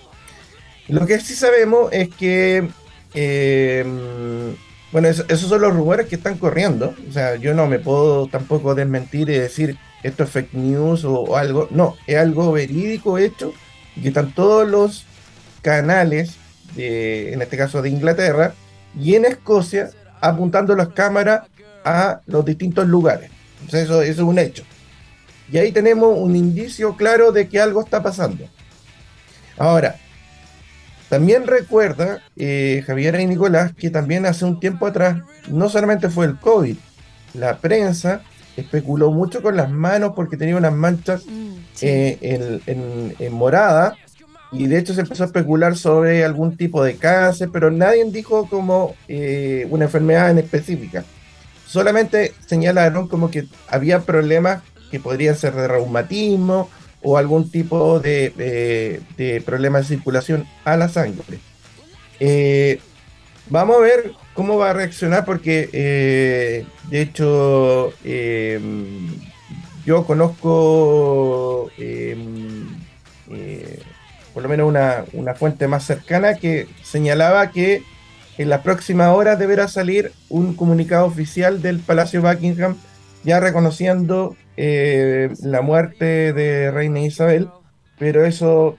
Lo 0.87 1.05
que 1.05 1.19
sí 1.19 1.35
sabemos 1.35 1.91
es 1.91 2.09
que, 2.09 2.67
eh, 3.13 3.85
bueno, 4.91 5.07
eso- 5.07 5.25
esos 5.29 5.49
son 5.49 5.61
los 5.61 5.73
rumores 5.73 6.07
que 6.07 6.15
están 6.15 6.37
corriendo. 6.37 6.93
O 7.09 7.11
sea, 7.11 7.35
yo 7.37 7.53
no 7.53 7.67
me 7.67 7.79
puedo 7.79 8.27
tampoco 8.27 8.75
desmentir 8.75 9.29
y 9.29 9.37
decir 9.37 9.77
esto 10.03 10.23
es 10.23 10.29
fake 10.29 10.53
news 10.53 11.05
o, 11.05 11.13
o 11.21 11.35
algo. 11.37 11.67
No, 11.71 11.95
es 12.07 12.17
algo 12.17 12.51
verídico 12.51 13.17
hecho 13.17 13.53
y 13.95 14.01
que 14.01 14.07
están 14.09 14.33
todos 14.33 14.67
los 14.67 15.05
canales, 15.61 16.35
en 16.77 17.41
este 17.41 17.57
caso 17.57 17.81
de 17.81 17.89
Inglaterra 17.89 18.53
y 18.99 19.15
en 19.15 19.25
Escocia, 19.25 19.89
apuntando 20.19 20.75
las 20.75 20.89
cámaras 20.89 21.41
a 21.83 22.21
los 22.27 22.45
distintos 22.45 22.87
lugares. 22.87 23.29
Sea, 23.69 23.81
eso, 23.81 24.01
eso 24.01 24.21
es 24.21 24.27
un 24.27 24.39
hecho. 24.39 24.63
Y 25.51 25.57
ahí 25.57 25.71
tenemos 25.71 26.17
un 26.17 26.35
indicio 26.35 26.95
claro 26.95 27.31
de 27.31 27.47
que 27.49 27.59
algo 27.59 27.81
está 27.81 28.01
pasando. 28.01 28.45
Ahora, 29.57 29.95
también 31.09 31.45
recuerda 31.45 32.21
eh, 32.37 32.83
Javier 32.87 33.19
y 33.19 33.27
Nicolás 33.27 33.73
que 33.77 33.89
también 33.89 34.25
hace 34.25 34.45
un 34.45 34.59
tiempo 34.59 34.87
atrás 34.87 35.17
no 35.49 35.67
solamente 35.69 36.09
fue 36.09 36.25
el 36.25 36.37
COVID, 36.39 36.77
la 37.33 37.57
prensa 37.57 38.21
especuló 38.55 39.11
mucho 39.11 39.41
con 39.41 39.55
las 39.57 39.69
manos 39.69 40.13
porque 40.15 40.37
tenía 40.37 40.55
unas 40.57 40.73
manchas 40.73 41.25
Mm, 41.25 41.53
sí. 41.73 41.87
eh, 41.87 42.17
en, 42.21 42.61
en- 42.65 43.15
en 43.19 43.33
morada 43.33 43.95
y 44.51 44.67
de 44.67 44.79
hecho 44.79 44.93
se 44.93 45.01
empezó 45.01 45.23
a 45.23 45.27
especular 45.27 45.77
sobre 45.77 46.23
algún 46.25 46.57
tipo 46.57 46.83
de 46.83 46.95
cáncer, 46.95 47.49
pero 47.51 47.71
nadie 47.71 48.03
dijo 48.11 48.47
como 48.49 48.95
eh, 49.07 49.65
una 49.69 49.85
enfermedad 49.85 50.29
en 50.29 50.39
específica. 50.39 51.05
Solamente 51.65 52.33
señalaron 52.45 53.07
como 53.07 53.31
que 53.31 53.45
había 53.67 54.01
problemas 54.01 54.61
que 54.91 54.99
podrían 54.99 55.37
ser 55.37 55.53
de 55.53 55.67
reumatismo 55.67 56.69
o 57.01 57.17
algún 57.17 57.49
tipo 57.49 57.99
de, 57.99 58.29
de, 58.31 59.01
de 59.17 59.41
problema 59.41 59.79
de 59.79 59.85
circulación 59.85 60.45
a 60.65 60.75
la 60.75 60.89
sangre. 60.89 61.39
Eh, 62.19 62.79
vamos 63.49 63.77
a 63.77 63.81
ver 63.81 64.11
cómo 64.33 64.57
va 64.57 64.69
a 64.69 64.73
reaccionar 64.73 65.25
porque 65.25 65.69
eh, 65.73 66.65
de 66.89 67.01
hecho 67.01 67.93
eh, 68.03 68.59
yo 69.85 70.05
conozco 70.05 71.71
eh, 71.77 72.17
por 74.33 74.43
lo 74.43 74.49
menos 74.49 74.67
una, 74.67 75.05
una 75.13 75.33
fuente 75.33 75.67
más 75.67 75.85
cercana 75.85 76.35
que 76.35 76.67
señalaba 76.83 77.51
que 77.51 77.83
en 78.37 78.49
las 78.49 78.61
próximas 78.61 79.09
horas 79.09 79.37
deberá 79.37 79.67
salir 79.67 80.11
un 80.29 80.55
comunicado 80.55 81.05
oficial 81.05 81.61
del 81.61 81.79
Palacio 81.79 82.21
Buckingham 82.21 82.77
ya 83.23 83.39
reconociendo 83.39 84.35
eh, 84.57 85.29
la 85.43 85.61
muerte 85.61 86.33
de 86.33 86.71
Reina 86.71 87.01
Isabel, 87.01 87.49
pero 87.99 88.25
eso, 88.25 88.77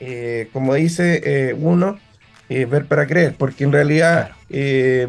eh, 0.00 0.48
como 0.52 0.74
dice 0.74 1.22
eh, 1.24 1.54
uno, 1.58 1.98
eh, 2.50 2.64
ver 2.64 2.86
para 2.86 3.06
creer, 3.06 3.34
porque 3.36 3.64
en 3.64 3.72
realidad 3.72 4.30
eh, 4.48 5.06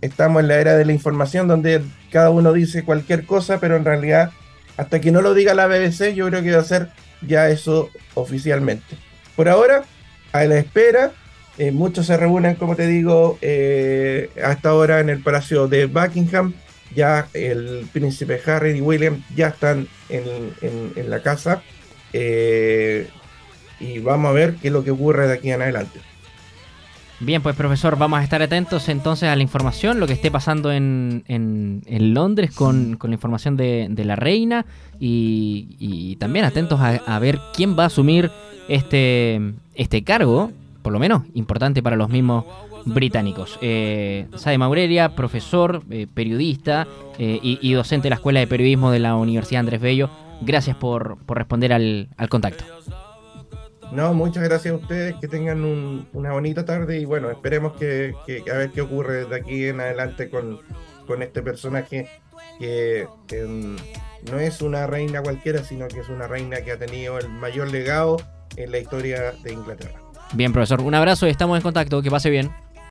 estamos 0.00 0.40
en 0.40 0.48
la 0.48 0.56
era 0.56 0.76
de 0.78 0.86
la 0.86 0.92
información 0.92 1.46
donde 1.46 1.82
cada 2.10 2.30
uno 2.30 2.54
dice 2.54 2.84
cualquier 2.84 3.26
cosa, 3.26 3.60
pero 3.60 3.76
en 3.76 3.84
realidad 3.84 4.32
hasta 4.78 4.98
que 4.98 5.12
no 5.12 5.20
lo 5.20 5.34
diga 5.34 5.52
la 5.52 5.66
BBC 5.66 6.14
yo 6.14 6.26
creo 6.28 6.42
que 6.42 6.52
va 6.52 6.62
a 6.62 6.64
ser 6.64 6.88
ya 7.20 7.50
eso 7.50 7.90
oficialmente. 8.14 8.96
Por 9.40 9.48
ahora, 9.48 9.84
a 10.32 10.44
la 10.44 10.58
espera, 10.58 11.12
eh, 11.56 11.70
muchos 11.70 12.04
se 12.04 12.14
reúnen, 12.18 12.56
como 12.56 12.76
te 12.76 12.86
digo, 12.86 13.38
eh, 13.40 14.28
hasta 14.44 14.68
ahora 14.68 15.00
en 15.00 15.08
el 15.08 15.22
Palacio 15.22 15.66
de 15.66 15.86
Buckingham. 15.86 16.52
Ya 16.94 17.26
el 17.32 17.88
príncipe 17.90 18.38
Harry 18.44 18.72
y 18.72 18.80
William 18.82 19.24
ya 19.34 19.48
están 19.48 19.88
en, 20.10 21.08
la 21.08 21.22
casa. 21.22 21.62
eh, 22.12 23.08
y 23.80 24.00
vamos 24.00 24.28
a 24.28 24.32
ver 24.32 24.56
qué 24.56 24.68
es 24.68 24.74
lo 24.74 24.84
que 24.84 24.90
ocurre 24.90 25.26
de 25.26 25.32
aquí 25.32 25.50
en 25.50 25.62
adelante. 25.62 26.00
Bien, 27.20 27.40
pues 27.40 27.56
profesor, 27.56 27.96
vamos 27.96 28.20
a 28.20 28.22
estar 28.22 28.42
atentos 28.42 28.90
entonces 28.90 29.30
a 29.30 29.36
la 29.36 29.42
información, 29.42 30.00
lo 30.00 30.06
que 30.06 30.12
esté 30.12 30.30
pasando 30.30 30.70
en, 30.70 31.22
Londres 31.88 32.54
con, 32.54 32.98
la 33.02 33.14
información 33.14 33.56
de, 33.56 34.02
la 34.04 34.16
reina 34.16 34.66
y, 34.98 36.16
también 36.20 36.44
atentos 36.44 36.78
a 36.78 37.18
ver 37.18 37.38
quién 37.54 37.74
va 37.78 37.84
a 37.84 37.86
asumir 37.86 38.30
este, 38.70 39.40
este 39.74 40.02
cargo, 40.04 40.50
por 40.82 40.92
lo 40.92 40.98
menos 40.98 41.24
importante 41.34 41.82
para 41.82 41.96
los 41.96 42.08
mismos 42.08 42.44
británicos. 42.86 43.58
Eh, 43.60 44.26
Sade 44.36 44.56
Maurelia, 44.56 45.14
profesor, 45.14 45.82
eh, 45.90 46.06
periodista 46.12 46.86
eh, 47.18 47.38
y, 47.42 47.72
docente 47.74 48.04
de 48.04 48.10
la 48.10 48.16
Escuela 48.16 48.40
de 48.40 48.46
Periodismo 48.46 48.90
de 48.90 49.00
la 49.00 49.16
Universidad 49.16 49.60
Andrés 49.60 49.80
Bello, 49.80 50.08
gracias 50.40 50.76
por, 50.76 51.18
por 51.26 51.36
responder 51.36 51.72
al, 51.74 52.08
al 52.16 52.28
contacto. 52.30 52.64
No, 53.92 54.14
muchas 54.14 54.44
gracias 54.44 54.72
a 54.72 54.76
ustedes, 54.76 55.16
que 55.20 55.26
tengan 55.26 55.64
un- 55.64 56.06
una 56.12 56.32
bonita 56.32 56.64
tarde 56.64 57.00
y 57.00 57.04
bueno, 57.04 57.28
esperemos 57.30 57.72
que, 57.72 58.14
a 58.50 58.56
ver 58.56 58.70
qué 58.70 58.80
ocurre 58.82 59.24
de 59.24 59.36
aquí 59.36 59.66
en 59.66 59.80
adelante 59.80 60.30
con, 60.30 60.60
con 61.08 61.22
este 61.22 61.42
personaje 61.42 62.08
que, 62.60 63.06
que, 63.26 63.42
mm, 63.44 63.76
no 64.30 64.38
es 64.38 64.62
una 64.62 64.86
reina 64.86 65.22
cualquiera, 65.22 65.64
sino 65.64 65.88
que 65.88 66.00
es 66.00 66.08
una 66.08 66.28
reina 66.28 66.60
que 66.62 66.70
ha 66.72 66.78
tenido 66.78 67.18
el 67.18 67.28
mayor 67.28 67.70
legado 67.72 68.18
en 68.56 68.70
la 68.70 68.78
historia 68.78 69.32
de 69.42 69.52
Inglaterra. 69.52 70.00
Bien, 70.32 70.52
profesor, 70.52 70.80
un 70.80 70.94
abrazo 70.94 71.26
y 71.26 71.30
estamos 71.30 71.56
en 71.56 71.62
contacto. 71.62 72.02
Que 72.02 72.10
pase 72.10 72.30
bien. 72.30 72.50